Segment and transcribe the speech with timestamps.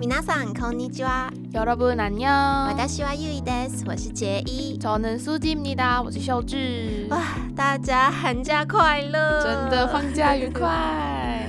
[0.00, 1.30] 皆さんこんにちは。
[1.52, 2.68] 여러분안녕。
[2.68, 4.78] 私はゆいです，我是杰一。
[4.78, 6.02] 저는수지입니다。
[6.02, 7.06] 我是秀智。
[7.10, 7.20] 哇，
[7.54, 9.42] 大家寒假快乐！
[9.42, 10.66] 真的放假愉快。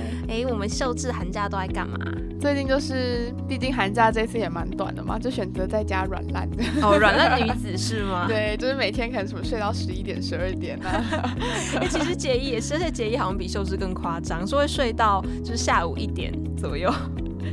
[0.28, 1.96] 哎，我们秀智寒假都在干嘛？
[2.38, 6.62] 最近就是，毕竟寒假这次也蛮短的嘛，就选择在家软烂的。
[6.82, 8.26] 哦，软烂女子是吗？
[8.28, 11.34] 对，就是每天可能什么睡到十一点、十二点啊。
[11.80, 16.92] 哎，其实杰一也是，而且杰一好像比秀智更夸张，是会睡到就是下午一点左右。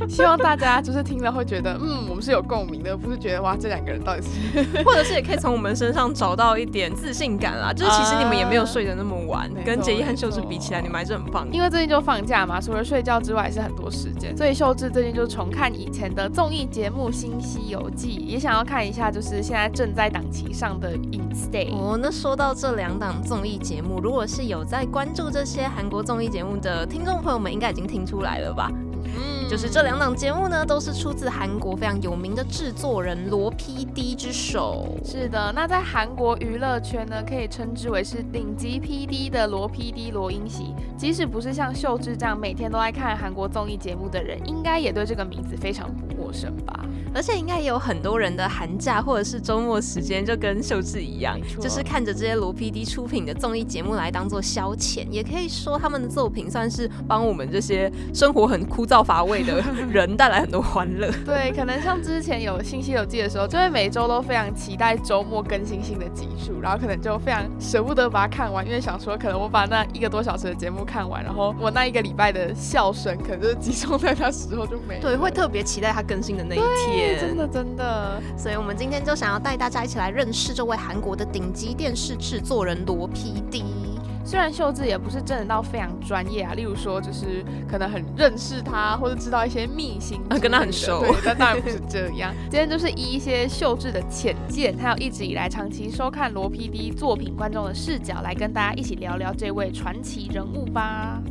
[0.07, 7.71] 希望大家就是听了会觉得，嗯，我们是有共鸣的，不是觉得哇，这两个人到底是， 或者是也可以从我们身上找到一点自信感啦。
[7.73, 11.47] 就是其实你们也没有睡得那么晚，跟杰一和秀智比起来，你们还是很棒。
[11.51, 21.71] 因为最近就放假嘛，除了睡觉之外，也是很多时间，所以秀智最近就重看以前的综艺节目《新西游记》，也想要看一下就是现在正在档期上的《In Stay》。
[21.75, 28.71] 哦，那说到这两档综艺节目，如果是有在关注这些韩国综艺节目的听众朋友们，应该已经听出来了吧？
[29.15, 34.97] 嗯就是这两档节目呢，都是出自韩国非常有名的制作人罗 PD 之手。
[35.03, 40.73] 是的，那在韩国娱乐圈呢，可以称之为是顶级 PD 的罗 PD 罗英熙。
[40.97, 46.85] 即使不是像秀智这样每天都爱看韩国综艺节目的人，应该也对这个名字非常不陌生吧？
[47.13, 61.11] 而且应该也有很多人的寒假或者是周末时间，就跟秀智一样就是看着这些罗 PD 出品的综艺节目来当做消遣，也可以说他们的作品算是帮我们这些生活很枯燥乏味的 人带来很多欢乐。
[61.25, 75.01] 对，可能像之前有《新西游记》的时候，就会每周都非常期待周末更新新的集数，然后可能就非常舍不得把它看完，因为想说可能我把那一个多小时的节目看完，然后我那一个礼拜的笑声可能就是集中在那时候就没了。
[75.01, 77.19] 对，会特别期待它更新的那一对天。
[77.19, 78.21] 真的真的。
[78.37, 83.90] 所以，我们今天就想要带大家一起来认识这位韩国的顶级电视制作人罗 PD。
[84.31, 92.33] 虽然秀智也不是真的到非常专业啊，例如说就是可能很认识他，或者知道一些秘辛啊跟他很熟对，但当然不是这样。
[92.43, 101.21] 今天就是以一些秀智的浅见，还有一直以来长期收看罗 PD 作品观众的视角，来跟大家一起聊聊这位传奇人物吧。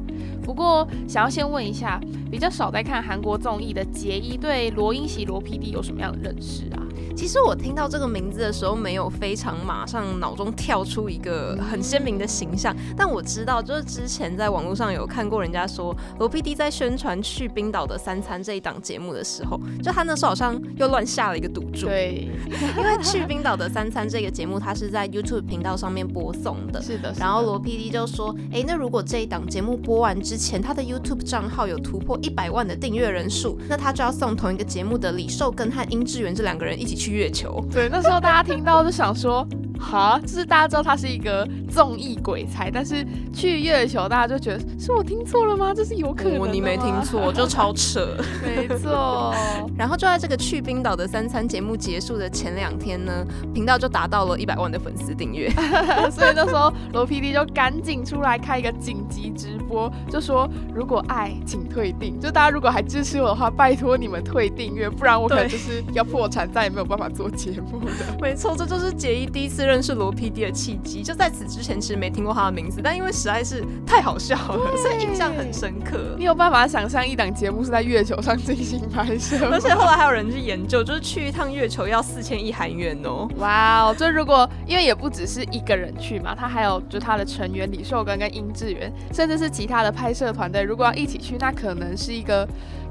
[0.43, 1.99] 不过，想要先问一下，
[2.31, 6.80] 比较少在看韩国综艺的杰一，对罗英喜罗 PD 有什么样的认识啊？
[7.17, 22.29] 其实我听到这个名字的时候，没有非常马上脑中跳出一个很鲜明的形象，但我知道，就是之前在网络上有看过人家说罗 PD 在宣传去冰岛的三餐这一档节目的时候，就他那时候好像又乱下了一个赌注，对，
[22.77, 26.81] 因为去冰岛的三餐这个节目， 它是在 YouTube 频道上面播送的。
[26.81, 27.13] 是的。
[27.15, 37.65] 是的然后罗 PD 就说：“诶，那如果这一档节目播完之前，他的 YouTube 账号有突破一百万的订阅人数，那他就要送同一个节目的李寿根和殷志源这两个人一起去月球。
[37.73, 39.47] 对，那时候大家听到就想说，
[39.81, 45.73] 哈，就是大家知道他是一个综艺鬼才，但是去月球，大家就觉得是我听错了吗？
[45.75, 48.17] 这是有可能你没听错， 就超扯。
[48.45, 49.35] 没错。
[49.79, 53.25] 然后就在这个去冰岛的三餐节目结束的前两天呢，
[53.55, 55.49] 频道就达到了一百万的粉丝订阅。
[56.13, 62.21] 所以那时候罗 PD 就赶紧出来开一个紧急直播，就说如果爱，请退订。
[62.21, 67.91] 就大家如果还支持我的话，拜托你们退订阅，不然我可能就是要破产，再也没有办法做节目的。
[68.21, 71.03] 没错，这就是杰一第一次认识罗 PD 的契机。
[71.03, 76.17] 就在此之前，其实没听过他的名字，但因为实在是太好笑了，所以印象很深刻。
[76.19, 79.37] 你有办法想象一档节目是在月球上进行拍摄？
[79.49, 83.29] 而且后来还有人去研究，就是去一趟月球要四千亿韩元哦。
[83.37, 83.95] 哇哦！
[83.97, 92.47] 就如果因为也不只是一个人去嘛，他还有就他的成员李寿根跟殷志源，甚至是其他的拍摄团队，如果要一起去，那可能是一个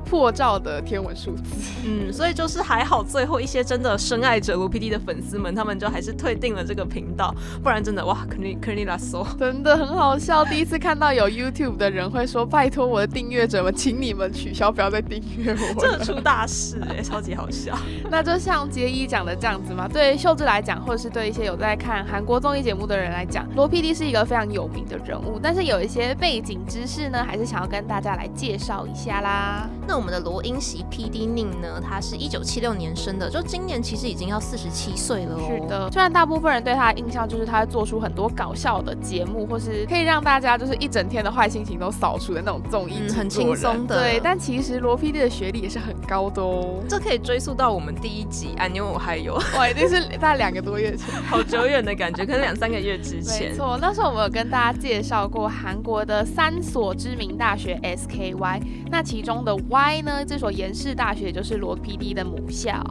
[0.06, 1.44] 破兆的天文数字。
[1.86, 7.34] 嗯，所以就是还好，最后一些真的深爱着卢 PD 的粉丝们，他们就还是退订了这个频道，
[7.64, 9.28] 不然真的哇，肯定肯定拉索。
[9.40, 15.98] 真的很好笑，第一次看到有 YouTube 的人会说：“拜托我的订阅者们，请你们取消，不要再订阅我了。
[15.98, 17.78] 真出大事哎、超级好笑。”
[18.10, 25.40] 那就像杰一讲的这样子嘛，对秀智来讲，或者是对一些有在看韩国综艺节目的人来讲，罗 PD 是一个非常有名的人物。
[25.42, 29.70] 但是有一些背景知识呢，还是想要跟大家来介绍一下啦。
[29.90, 35.42] 那我们的罗英席 PD 宁呢，他是一九七六年生的，就今年其实已经要四十七岁了哦。
[35.50, 46.84] 是的，虽然大部分人对他的印象就是他会做出很多搞笑的节目，或是可以让大家就是一整天的坏心情都扫除的那种综艺嗯制作人、很轻松的对，但其实罗 PD 的学历也是很高的哦。
[46.88, 51.10] 这可以追溯到我们第一集《啊，因为我还有 》，哇，一定是大概两个多月前。
[51.26, 53.58] 好久远的感觉，可能两三个月之前没。
[53.58, 58.62] 错，那时候我们有跟大家介绍过韩国的三所知名大学 SKY，
[58.92, 62.84] 那其中的 Y Y 呢，这所延世大学就是罗 PD 的母校。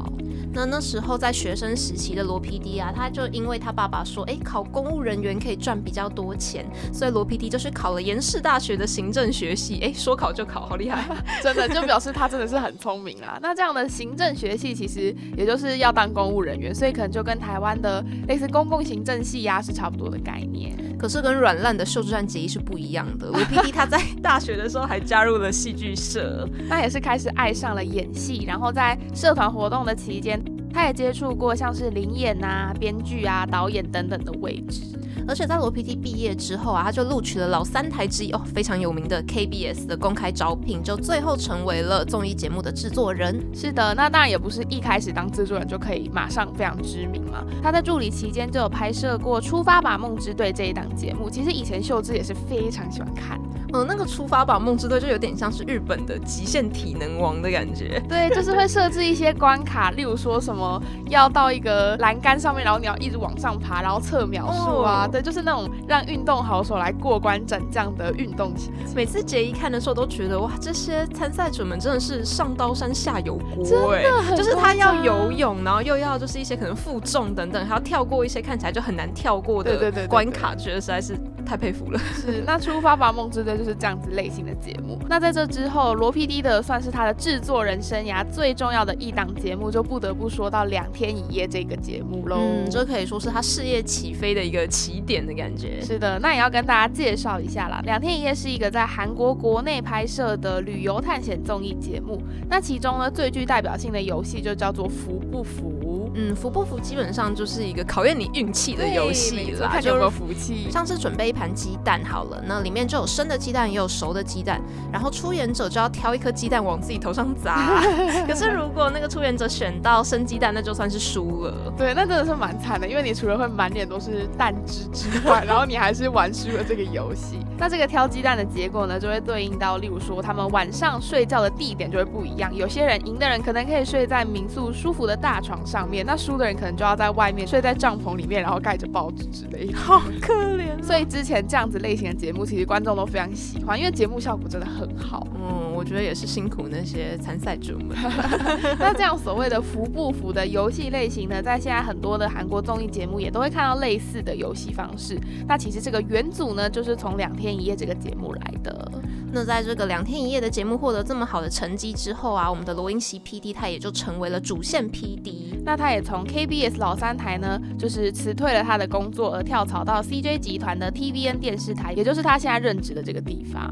[0.52, 11.04] 那那时候在学生时期的罗 PD 啊，他就因为他爸爸说，哎，考公务人员可以赚比较多钱，所以罗 PD 就是考了延世大学的行政学系，哎，说考就考，好厉害，
[11.42, 13.38] 真的就表示他真的是很聪明啊。
[13.42, 20.76] 那这样的行政学系其实也就是要当公务人员，所以可能就跟台湾的类似公共行政系呀是差不多的概念。
[20.98, 30.37] 可是跟软烂的秀智战结衣是不一样的，罗 PD 他在大学的时候还加入了戏剧社， 那也是开始爱上了演戏，然后在社团活动的期间。
[30.78, 34.96] 他也接触过像是领演啊、编剧啊、导演等等的位置，
[35.26, 43.44] 而且在罗 PT 毕业之后啊，他就录取了老三台之一哦，非常有名的 KBS 的公开招聘，就最后成为了综艺节目的制作人。
[43.52, 47.44] 是的，那当然也不是一开始当制作人就可以马上非常知名嘛。
[47.60, 53.36] 他在助理期间就有拍摄过《出发吧梦之队》这一档节目，其实以前秀智也是非常喜欢看。
[53.72, 58.02] 嗯，那个出发吧梦之队就有点像是日本的极限体能王的感觉。
[58.08, 65.06] 对，就是会设置一些关卡，例如说什么要到一个栏杆上面，然后你要一直往上爬，然后测秒数啊。
[65.06, 68.72] 对，就是那种让运动好手来过关斩将的运动型。
[68.94, 81.18] 每次杰一看的时候都觉得哇，这些参赛者们真的是上刀山下油锅，真的，就是他要游泳，然后又要就是一些可能负重等等，还要跳过一些看起来就很难跳过的关卡，觉得实在是
[81.48, 81.98] 太佩服了。
[82.14, 83.58] 是，那出发吧梦之队。
[83.58, 84.96] 就是这样子类型的节目。
[85.08, 92.36] 那在这之后，罗 PD 的算是他的制作人生涯最重要的一档节目，就不得不说到《两天一夜》这个节目喽。
[92.38, 95.80] 嗯，这可以说是他事业起飞的一个起点的感觉。
[95.80, 102.22] 是的，那也要跟大家介绍一下啦，《两天一夜》是一个在韩国国内拍摄的旅游探险综艺节目。
[102.48, 105.74] 那其中呢，最具代表性的游戏就叫做“服不服”。
[106.14, 110.68] 嗯，服不服基本上就是一个考验你运气的游戏啦，看有没有福气。
[110.70, 114.60] 上次准备一盘鸡蛋好了，那里面就有生的鸡蛋，也有熟的鸡蛋，
[114.92, 117.80] 然后出演者就要挑一颗鸡蛋往自己头上砸。
[118.26, 121.72] 可是如果那个出演者选到生鸡蛋，那就算是输了。
[121.76, 127.38] 对，那真的是蛮惨的，因为你除了会满脸都是蛋汁之外， 然后你还是玩输了这个游戏。
[127.56, 132.54] 那这个挑鸡蛋的结果呢，就会对应到，例如说他们晚上睡觉的地点就会不一样。
[132.54, 136.04] 有些人赢的人可能可以睡在民宿舒服的大床上面。
[136.04, 140.80] 那输的人可能就要在外面睡在帐篷里面，然后盖着报纸之类，好可怜。
[140.82, 145.26] 所以之前这样子类型的节目，其实观众都非常喜欢，因为节目效果真的很好。
[145.34, 147.96] 嗯，我觉得也是辛苦那些参赛者们。
[148.80, 155.16] 那这样所谓的服不服的游戏类型呢，在现在很多的韩国综艺节目也都会看到类似的游戏方式。
[155.46, 158.90] 那其实这个元祖呢，就是从两天一夜这个节目来的。
[159.30, 165.54] 那在这个两天一夜的节目获得这么好的成绩之后啊，我们的罗英熙 PD 他也就成为了主线 PD。
[165.64, 173.70] 那他也从 KBS 老三台呢，就是辞退了他的工作，而跳槽到 CJ 集团的 TVN 电视台，也就是他现在任职的这个地方。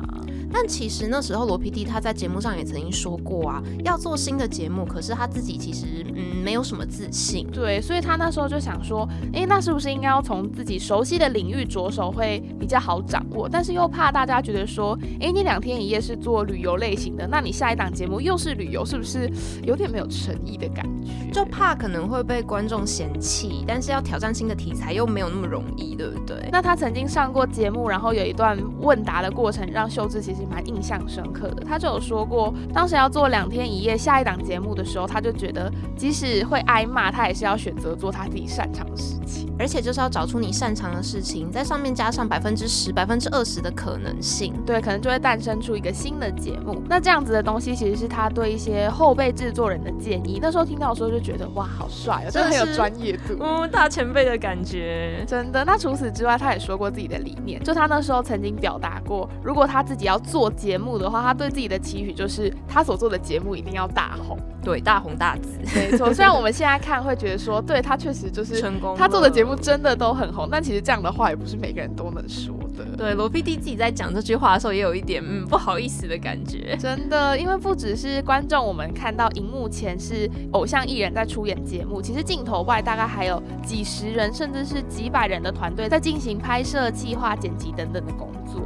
[0.58, 7.47] 但其实那时候罗 PD 他在节目上也曾经说过啊，要做新的节目，可是他自己其实嗯没有什么自信。
[7.53, 13.47] 对，所以他那时候就想说，哎，那是不是应该要从自己熟悉的领域着手会比较好掌握？
[13.47, 19.31] 但是又怕大家觉得说，哎，你两天一夜是做旅游类型的，那你下一档节目又是旅游，是不是
[19.62, 21.31] 有点没有诚意的感觉？
[21.35, 26.49] 就怕可能会被观众嫌弃，但是要挑战新的题材又没有那么容易，对不对？
[26.50, 30.45] 那他曾经上过节目，然后有一段问答的过程，让秀智其实。
[30.48, 46.81] 蛮印象深刻的，他就有说过，当时要做两天一夜下一档节目的时候，他就觉得即使会挨骂，他也是要选择做他自己擅长的事情，而且就是要找出你擅长的事情，在上面加上百分之十、百分之二十的可能性，对，可能就会诞生出一个新的节目。
[46.88, 50.38] 那这样子的东西，其实是他对一些后辈制作人的建议。
[50.40, 55.65] 那时候听到的时候就觉得，哇，好帅哦，真的很有专业度，嗯，大前辈的感觉，真的。
[55.65, 60.36] 那除此之外，他也说过自己的理念，就他那时候曾经表达过，如果他自己要做。
[60.36, 66.12] 做节目的话，他对自己的期许就是他所做的节目一定要大红，对，大红大紫，没错。
[66.12, 72.85] 虽然我们现在看会觉得说，对他确实就是成功，他做的节目真的都很红，但其实这样的话也不是每个人都能说的。
[72.99, 76.77] 对，罗 PD 自己在讲这句话的时候，也有一点嗯不好意思的感觉。
[76.79, 88.61] 真的，因为不只是观众，我们看到荧幕前是偶像艺人在出演节目，其实镜头外大概还有几十人，甚至是几百人的团队在进行拍摄、计划、剪辑等等的工作。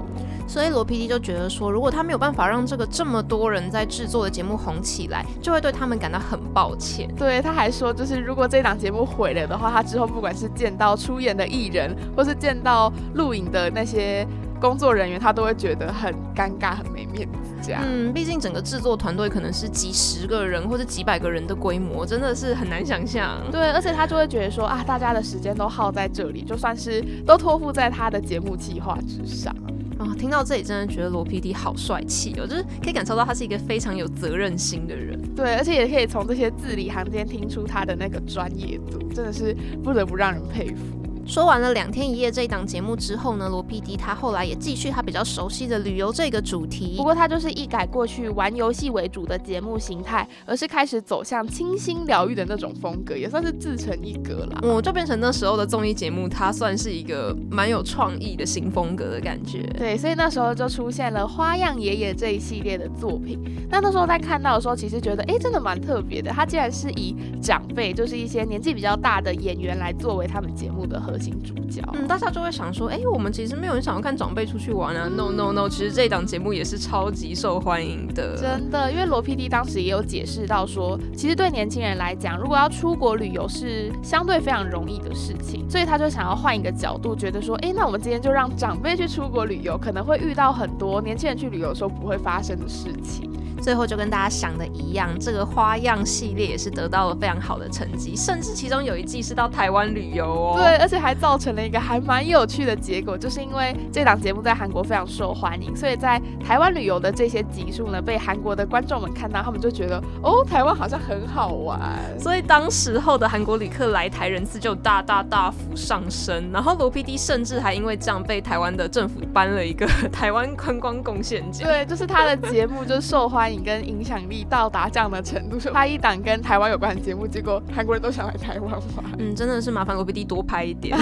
[0.51, 7.09] 所以罗 PD 就觉得说，如果他没有办法让这个这么多人在制作的节目红起来，就会对他们感到很抱歉。
[7.17, 14.27] 对，他还说，就是如果这档节目毁了的话，他之后不管是见到出演的艺人，或是见到录影的那些
[14.61, 17.55] 工作人员，他都会觉得很尴尬、很没面子。
[17.63, 23.39] 这样，嗯，毕竟整个制作团队可能是几十个人或者几百个人的规模，真的是很难想象。
[23.53, 29.55] 对，而且他就会觉得说啊，大家的时间都耗在这里，就算是都托付在他的节目计划之上。
[30.01, 35.21] 啊，听到这里真的觉得罗 PD 好帅气哦，就是可以感受到他是一个非常有责任心的人。
[35.37, 39.55] 对，而且也可以从这些字里行间听出他的那个专业度，真的是
[39.85, 41.00] 不得不让人佩服。
[41.31, 46.97] 说完了两天一夜这一档节目之后呢，罗 PD 他后来也继续他比较熟悉的旅游这个主题。
[46.97, 54.59] 不过他就是一改过去玩游戏为主的节目形态，而是开始走向清新疗愈的那种风格，也算是自成一格了。
[54.65, 59.63] 我就变成那时候的综艺节目，它算是一个蛮有创意的新风格的感觉。
[59.79, 63.39] 对，所以那时候就出现了《花样爷爷》这一系列的作品。
[63.71, 66.33] 那那时候在看到的时候，其实觉得哎，真的蛮特别的。
[66.33, 71.83] 他竟然是以长辈，就是一些年纪比较大的演员来作为他们节目的核心主角。
[71.95, 75.09] 嗯，大家就会想说，哎，我们其实没有人想要看长辈出去玩啊。
[75.09, 78.37] No No No，其实这一档节目也是超级受欢迎的。
[78.37, 93.30] 真的，因为罗 PD 当时也有解释到说，其实对年轻人来讲，如果要出国旅游是相对非常容易的事情，所以他就想要换一个角度，觉得说，哎，那我们今天就让长辈去出国旅游，可能会遇到很多年轻人去旅游时候不会发生的事情。
[93.61, 100.55] 最后就跟大家想的一样，这个花样系列也是得到了非常好的成绩，甚至其中有一季是到台湾旅游哦。
[100.57, 111.79] 对，而且还造成了一个还蛮有趣的结果，就是因为这档节目在韩国非常受欢迎，所以在台湾旅游的这些集数呢，被韩国的观众们看到，他们就觉得哦，台湾好像很好玩，
[112.19, 121.69] 所以当时候的韩国旅客来台人次就大大大幅上升，然后罗 PD 甚至还因为这样被台湾的政府颁了一个 台湾观光贡献奖。
[121.69, 123.50] 对，就是他的节目就受欢迎。
[123.57, 128.81] 跟影响力到达这样的程度，拍一档跟台湾有关的节目，结果韩国人都想来台湾玩。
[129.19, 130.97] 嗯，真的是麻烦罗 PD 多拍一点。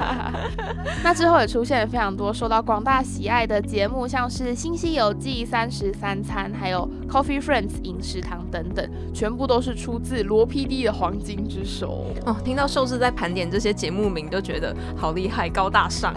[1.04, 12.06] 那之后也出现了非常多受到广大喜爱的节目，像是《新西游记》、《三十三餐》，还有《Coffee Friends》饮食堂等等，全部都是出自罗 PD 的黄金之手。
[12.26, 16.12] 哦，听到寿志在盘点这些节目名，就觉得好厉害、高大上。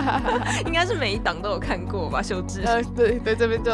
[0.66, 2.62] 应该是每一档都有看过吧，秀智？
[2.64, 3.72] 呃，对对，这边就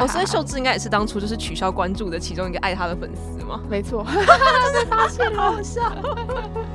[0.00, 0.26] 哦，所以。
[0.32, 3.60] 秀智应该也是当初就是取消关注的其中一个爱他的粉丝吗？
[3.68, 4.02] 没错，
[4.72, 5.82] 被发现好，好笑。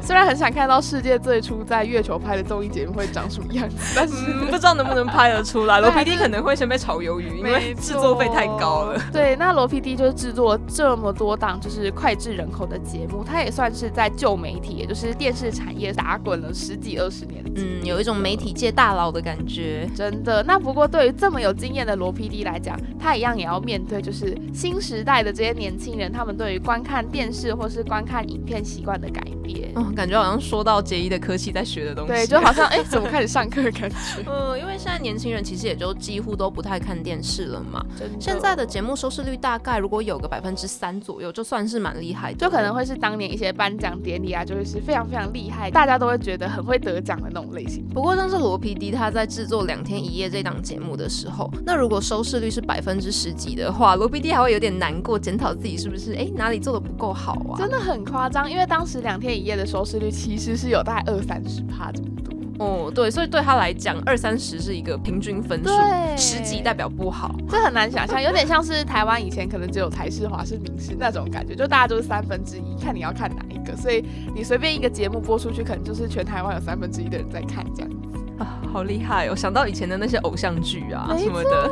[0.01, 4.13] 虽然很想看到世界最初在月球拍的综艺节目会长什么样子，但是
[4.45, 5.79] 不知道能不能拍得出来。
[5.81, 9.01] 罗 PD 可能会先被炒鱿鱼，因为制作费太高了。
[9.11, 17.43] 对，那罗 PD 就是制作这么多档就是脍炙人口的节目，他也算是在旧媒体，也就是电视产业打滚了十几二十年。
[17.55, 20.43] 嗯，有一种媒体界大佬的感觉，真的。
[20.43, 23.47] 那不过对于这么有经验的罗 PD 来讲，他一样也。
[23.47, 33.95] 要面对就是新时代的这些年轻人，他们对于观看电视或是观看影片习惯的改变，嗯，感觉好像说到杰一的科技在学的东西，对，就好像哎，怎么开始上课的感觉？
[34.29, 37.83] 嗯，因为现在年轻人其实也就几乎都不太看电视了嘛。
[38.19, 47.83] 现在的节目收视率大概如果有个百分之三左右，就算是蛮厉害的，就可能会是当年一些颁奖典礼啊，就会是非常非常厉害，大家都会觉得很会得奖的那种类型。
[47.91, 57.57] 不过像是罗 PD 他在制作两天一夜这档节目的时候，那如果收视率是百分之十几的话，罗 PD 还会有点难过，检讨自己是不是哎哪里做的不够好啊？
[57.57, 62.26] 真的很夸张，因为当时两天一夜的收视率其实是有大概二三十趴这么多。
[62.59, 65.69] 哦，对，所以对他来讲，二三十是一个平均分数，
[66.17, 74.03] 十几代表不好，这很难想象，有点像是台湾以前可能只有台式、华视、民视那种感觉，就大家都是三分之一，看你要看哪一个，所以
[74.35, 78.17] 你随便一个节目播出去，可能就是全台湾有三分之一的人在看这样子。
[78.39, 79.35] 啊，好厉害哦！
[79.35, 81.71] 想到以前的那些偶像剧啊什么的，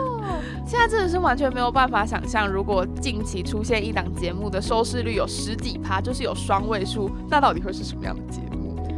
[0.65, 8.54] 现在真的是完全没有办法想象，如果近期出现一档节目的收视率有十几趴，就是有双位数，那到底会是什么样的节目？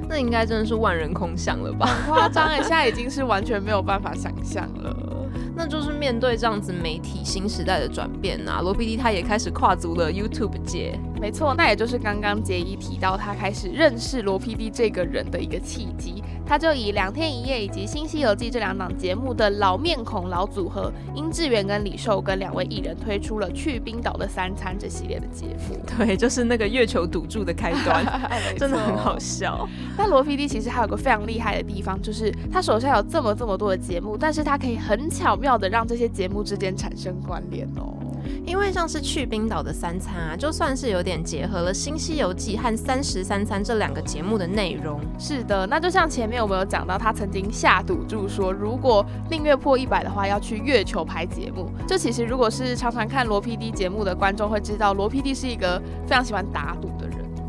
[0.09, 1.85] 那应该真的是万人空巷了吧？
[1.85, 4.95] 很夸张哎，现在已经是完全没有办法想象了。
[5.55, 10.97] 那就是面对这样子媒体新时代的转变啊，罗 PD 他也开始跨足了 YouTube 界。
[11.19, 16.23] 没错，那也就是刚刚杰一提到他开始认识罗 PD 这个人的一个契机。
[16.48, 25.77] 他就以《两天一夜》以及《新西游记》这两档节目的老面孔、老组合殷志源跟李寿跟两位艺人推出了去冰岛的三餐这系列的节目。
[25.98, 28.06] 对，就是那个月球赌注的开端，
[28.58, 29.68] 真的很好笑。
[29.98, 37.97] 但罗 PD 其实还有个非常厉害的地方，就是他手下有这么这么多的节目，但是他可以很巧妙的让这些节目之间产生关联哦。
[38.45, 45.00] 因为像是去冰岛的三餐啊，就算是有点结合了《新西游记》和《三十三餐》这两个节目的内容。
[45.17, 51.69] 是的，那就像前面我们有讲到，他曾经下赌注说，如果订阅破一百的话，要去月球拍节目。
[51.88, 57.06] 这其实如果是常常看罗 PD 节目的观众会知道，罗 PD 是一个非常喜欢打赌的。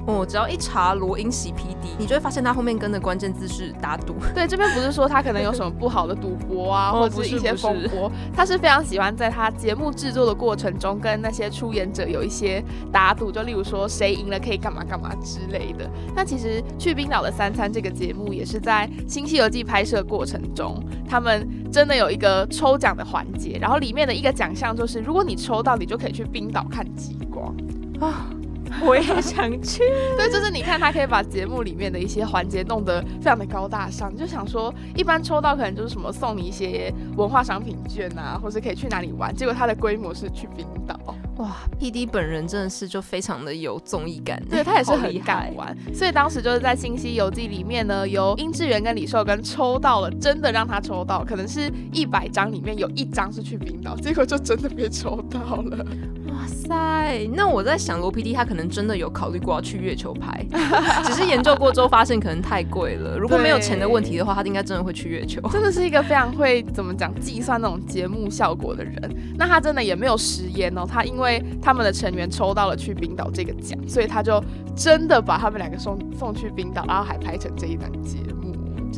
[0.08, 4.14] 哦，只要一查罗英喜 PD，你就会发现他后面跟的关键字是打赌。
[4.34, 15.86] 对，这边不是说他可能有什么不好的赌博啊，或者是一些风波，他是非常喜欢在他节目制作的过程中跟那些出演者有一些打赌，就例如说谁赢了可以干嘛干嘛之类的。
[16.16, 27.54] 那其实去冰岛的三餐这个节目也是在《新西游记》拍摄过程中，他们真的有一个抽奖的环节，然后里面的一个奖项就是，如果你抽到，你就可以去冰岛看极光
[28.00, 28.30] 啊。
[28.84, 29.82] 我也想去，
[30.16, 40.98] 对，就是你看他可以把节目里面的一些环节弄得非常的高大上，就想说一般抽到可能就是什么送你一些文化商品券啊，或是可以去哪里玩，结果他的规模是去冰岛。
[41.38, 55.87] 哇，P D 本人真的是就非常的有综艺感，对他也是很敢玩，所以当时就是在《新西游记》里面呢，由殷志源跟李寿根抽到了，真的让他抽到，可能是一百张里面有一张是去冰岛，结果就真的被抽到了。
[56.38, 60.45] 哇塞，那我在想罗 P D 他可能真的有考虑过要去月球拍，
[61.04, 63.18] 只是研究过之后发现可能太贵了。
[63.18, 65.40] 如果没有钱的问题的话，他应该真的会去月球。
[65.50, 68.95] 真的是一个非常会怎么讲计算那种节目效果的人。
[69.37, 71.18] 那他真的也没有食言哦，他因为。
[71.18, 74.42] 为他们的成员抽到了去冰岛这个奖，所以他就
[74.75, 78.48] 真的把他们两个送送去冰岛，然后还拍成这一档节目，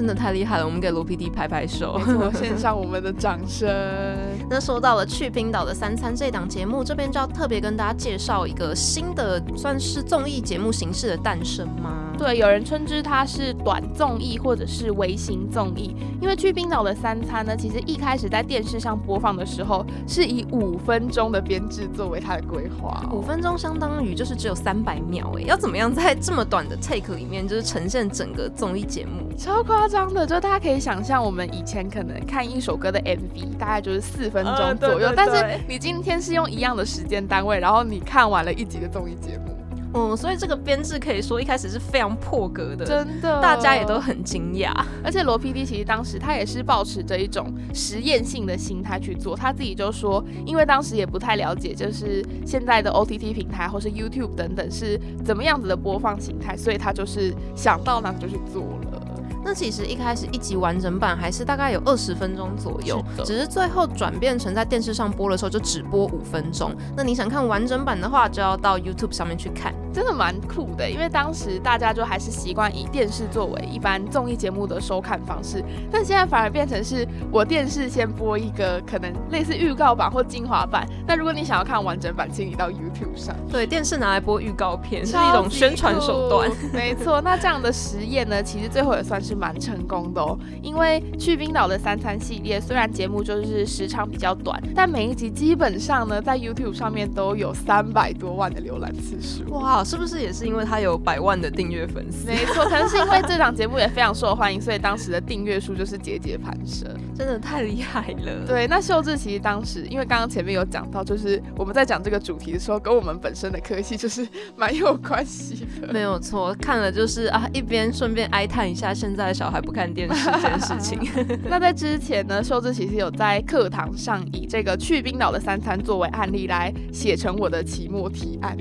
[0.01, 0.65] 真的太厉害了！
[0.65, 2.01] 我们给罗 PD 拍拍手，
[2.33, 3.69] 献上我们的掌声。
[4.49, 12.15] 那说到了去冰岛的三餐这档节目，这边就要特别跟大家介绍一个新的算是综艺节目形式的诞生吗？
[12.17, 23.07] 对，有人称之它是短综艺或者是微型综艺，因为去冰岛的三餐呢，其实一开始在电视上播放的时候，是以五分钟的编制作为它的规划。
[23.13, 29.29] 五分钟相当于就是只有三百秒，哎，要怎么样在这么短的 take 里面，就是呈现整个综艺节目？
[29.37, 39.57] 超夸张的，就大家可以想象，我们以前可能看一首歌的 MV，大概就是四分钟左右，但是你今天是用一样的时间单位，然后你看完了一集的综艺节目。
[39.93, 44.71] 嗯，所以这个编制可以说一开始是非常破格的，真的，大家也都很惊讶。
[45.03, 59.10] 而且罗 PD 其实当时他也是保持着一种实验性的心态去做，他自己就说，因为当时也不太了解，就是现在的 OTT 平台或是 YouTube 等等是怎么样子的播放形态，所以他就是想到哪就去做了。
[59.43, 66.75] 那其实一开始一集完整版还是大概有二十分钟左右，只是最后转变成在电视上播的时候就只播五分钟。
[66.97, 69.75] 那你想看完整版的话，就要到 YouTube 上面去看。
[69.93, 83.35] 真的蛮酷的，因为当时大家就还是习惯以电视作为一般综艺节目的收看方式，但现在反而变成是我电视先播一个可能类似预告版或精华版，那如果你想要看完整版，请你到 YouTube 上。
[83.51, 86.51] 对，电视拿来播预告片是一种宣传手段。
[86.73, 90.39] 没错，那这样的实验呢，其实最后也算是蛮成功的哦。
[90.63, 99.51] 因为去冰岛的三餐系列虽然节目就是时长比较短，但每一集基本上呢在 YouTube 上面都有三百多万的浏览次数。
[99.53, 99.80] 哇！
[99.85, 102.27] 是不是也是因为他有百万的订阅粉丝？
[102.27, 108.47] 没错，可能是因为这档节目也非常受欢迎，所以当时的订阅数就是节节攀升，真的太厉害了。
[108.47, 115.93] 对，那秀智其实当时，因为刚刚前面有讲到，就是我们在讲这个主题的时候，跟我们本身的科系就是蛮有关系的。
[115.93, 120.99] 没有错，看了就是啊，一边顺便哀叹一下现在小孩不看电视这件事情。
[121.49, 128.57] 那在之前呢，秀智其实有在课堂上以这个去冰岛的三餐作为案例来写成我的期末提案。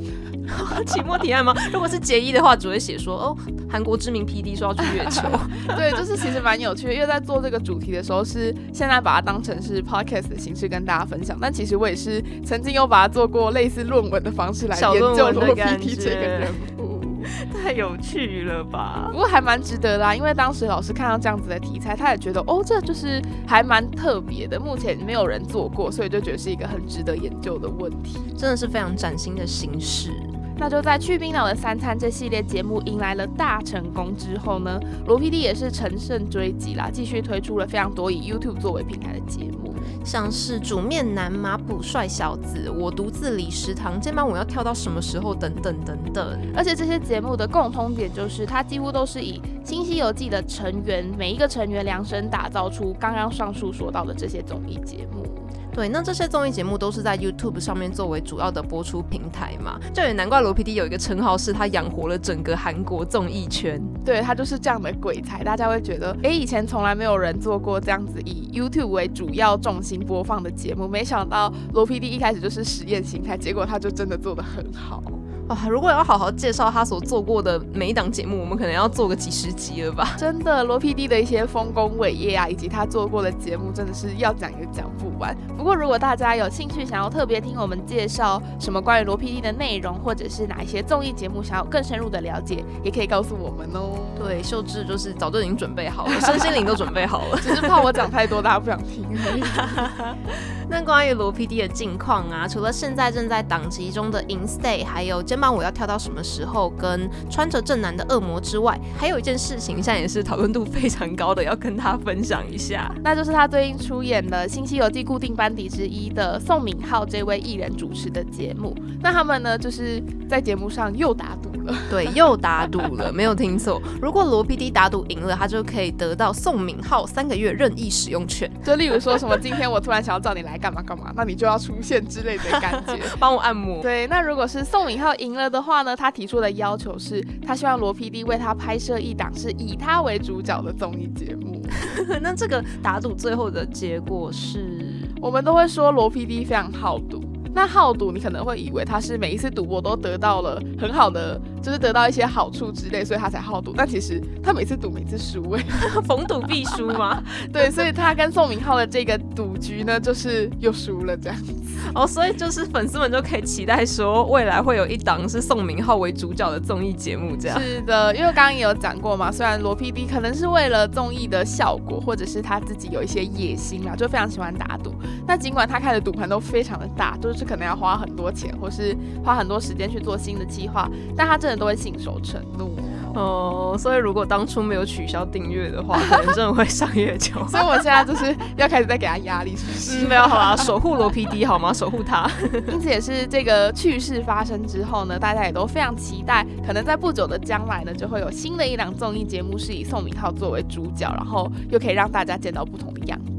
[0.86, 1.54] 期末提案吗？
[1.72, 3.38] 如果是结一的话，只会写说哦，
[3.70, 5.28] 韩国知名 PD 说要去月球。
[5.76, 11.38] 对，就是其实蛮有趣的，因为在做这个主题的时候，是现在把它当成是 podcast 的形式跟大家分享。
[11.40, 17.02] 但其实我也是曾经有把它做过类似论文的方式来研究罗 PD 这个人物，
[17.54, 19.08] 太有趣了吧？
[19.12, 30.12] 不过还蛮值得啦，因为当时老师看到这样子的题材，他也觉得哦，这就是还蛮特别的，目前没有人做过，所以就觉得是一个很值得研究的问题，真的是非常崭新的形式。
[30.60, 46.38] 那就在去冰岛的三餐这系列节目迎来了大成功之后呢，罗 PD 也是乘胜追击啦，继续推出了非常多以 YouTube 作为平台的节目，像是煮面男、马普帅小子、我独自理食堂、肩膀我要跳到什么时候等等等等。
[46.54, 55.39] 而且这些节目的共通点就是，它几乎都是以《新西游记》的成员每一个成员量身打造出刚刚上述说到的这些综艺节目。
[55.72, 63.82] 对，那这些综艺节目都是在 YouTube 上面作为主要的播出平台嘛，这也难怪罗 PD 有一个称号，是他养活了整个韩国综艺圈。
[64.04, 75.02] 对他就是这样的鬼才，大家会觉得，哎，以前从来没有人做过这样子以 YouTube 为主要重心播放的节目，没想到罗 PD 一开始就是实验心态，结果他就真的做得很好。
[75.50, 80.14] 哇，如果要好好介绍他所做过的每一档节目，我们可能要做个几十集了吧？
[80.18, 85.36] 真的，罗 PD 的一些丰功伟业啊，以及他做过的节目，真的是要讲也讲不完。
[85.58, 93.98] 不过，如果大家有兴趣想要特别听我们介绍什么关于罗 PD 的内容，或者是哪一些综艺节目想要更深入的了解，也可以告诉我们哦。
[94.20, 99.04] 对，秀智就是早就已经准备好了， 身心灵都准备好了，只是怕我讲太多，大家不想听。
[100.72, 118.76] 那关于罗 PD 的近况啊，除了现在正在档期中的《In Stay》，还有肩膀我要跳到什么时候，跟穿着正男的恶魔之外，还有一件事情，现在也是讨论度非常高的，要跟他分享一下， 那就是他最近出演了《新西游记》固定班底之一的宋敏浩这位艺人主持的节目。
[119.02, 123.82] 那他们呢，就是在节目上又打赌了， 对，又打赌了，没有听错。
[124.02, 128.52] 如果罗 PD 打赌赢了，他就可以得到宋敏浩三个月任意使用权。
[128.62, 133.82] 就例如说什么，今天我突然想要找你来干嘛干嘛，那你就要出现之类的感觉，帮我按摩。
[133.82, 141.62] 对，那如果是宋敏浩赢了的话呢，他提出的要求是他希望罗 PD 为他拍摄一档是以他为主角的综艺节目。
[142.22, 144.84] 那这个打赌最后的结果是，
[145.22, 147.24] 我们都会说罗 PD 非常好赌。
[147.52, 153.74] 那好赌，你可能会以为他是每一次赌博都得到了很好的，就是得到一些好处之类，所以他才好赌。
[153.76, 155.64] 但其实他每次赌每次输，哎，
[156.06, 157.22] 逢赌必输嘛？
[157.52, 161.69] 对，所以他跟宋明浩的这个赌局呢，就是又输了这样子。
[161.96, 167.60] 哦，所以就是粉丝们就可以期待说，未来会有一档是宋明浩为主角的综艺节目这样。
[167.60, 174.94] 是的，因为刚刚也有讲过嘛，虽然罗 PD 可能是为了综艺的效果，或者是他自己有一些野心啊，就非常喜欢打赌。
[175.28, 182.70] 那尽管他开的赌盘都非常的大，就是可能要花很多钱，或是花很多时间去做新的计划，但他真的都会信守承诺
[183.14, 183.76] 哦。
[183.78, 187.46] 所以如果当初没有取消订阅的话，可能真的会上月 球。
[187.48, 190.08] 所以我现在就是要开始在给他压力，是不是？
[190.08, 191.72] 没有，好啦，守护罗 PD 好吗？
[191.80, 192.30] 守护他。
[192.70, 203.18] 因此也是这个趣事发生之后呢，大家也都非常期待，可能在不久的将来呢，就会有新的一档综艺节目是以宋明浩作为主角，然后又可以让大家见到不同的样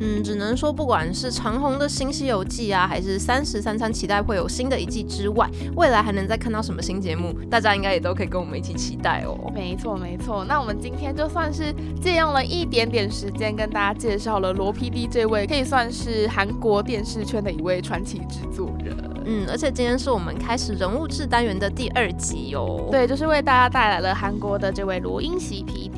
[0.00, 9.50] 嗯，只能说不管是长虹的新西游记啊，还是三十三餐期待会有新的一季之外，未来还能再看到什么新节目，大家应该也都可以跟我们一起期待哦。
[9.54, 18.96] 没错没错，那我们今天就算是借用了一点点时间，跟大家介绍了罗 PD 这位可以算是韩国电视圈的一位传奇制作人。
[19.26, 22.88] 嗯，而且今天是我们开始人物志单元的第二集哦。
[22.90, 25.93] 对，就是为大家带来了韩国的这位罗英喜 PD。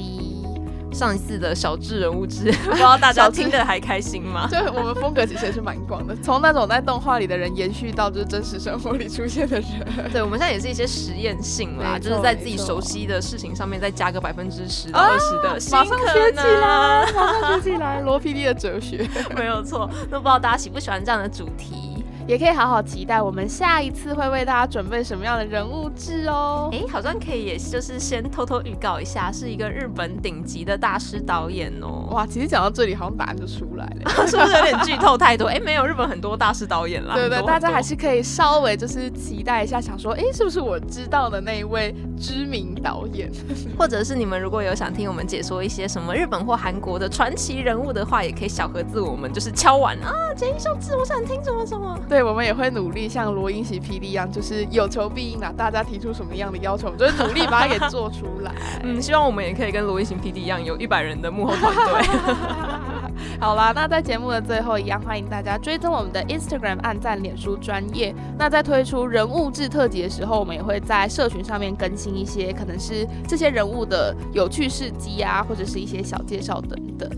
[0.96, 4.48] 上一次的小智人物志， 不知道大家听的还开心吗？
[4.50, 9.66] 就我们风格其实也是蛮广的，从那种在动画里的人延续到就是真实生活里出现的人。
[10.10, 19.06] 对，我们现在也是一些实验性啦，就是在自己熟悉的事情上面再加个百分之十到二十的，马上学起来，马上学起来，罗 PD 的哲学
[19.36, 19.90] 没有错。
[20.10, 21.95] 那不知道大家喜不喜欢这样的主题？
[22.26, 26.68] 也可以好好期待我们下一次会为大家准备什么样的人物志哦。
[26.72, 32.08] 哎，好像可以，也就是先偷偷预告一下，是一个日本顶级的大师导演哦。
[32.10, 35.46] 哇，其实讲到这里，好像答案就出来了， 是不是有点剧透太多？
[35.46, 37.14] 哎，没有，日本很多大师导演啦。
[37.16, 43.30] 对对，大家还是可以稍微就是期待一下，想说，哎，是不是我知道的那一位知名导演？
[43.78, 51.98] 或者是你们如果有想听我们解说一些什么日本或韩国的传奇人物的话，也可以小盒子我们就是敲完啊，杰英秀智，我想听什么什么。
[52.08, 55.52] 对，我们也会努力像罗英喜 PD 一样，就是有求必应啊！
[55.56, 58.52] 大家提出什么样的要求，就是努力把它给做出来。
[58.82, 63.05] 嗯，希望我们也可以跟罗英喜 PD 一样，有一百人的幕后团队。
[63.40, 68.14] 好啦，那在节目的最后，一样欢迎大家追踪我们的 Instagram、按赞、脸书专业。
[68.38, 77.08] 那在推出人物志特辑的时候，我们也会在社群上面更新一些，可能是这些人物的有趣事迹啊，或者是一些小介绍等等。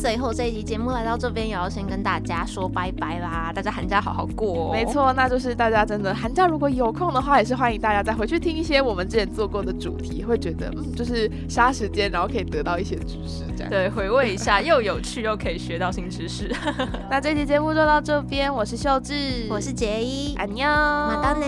[0.00, 3.52] 最后这一集节目来到这边，也要先跟大家说拜拜啦！
[3.54, 4.72] 大家寒假好好过。
[4.72, 16.50] 没错，那就是大家真的寒假如果有空的话，也是欢迎大家再回去听一些我们之前做过的主题，会觉得嗯，就是杀时间，然后可以得到一些知识，这样对，回味一下，又有趣又可以学到新知识。
[17.10, 19.14] 那这期节目就到这边，我是秀智，
[19.50, 21.46] 我是杰一，安妞，马到呢。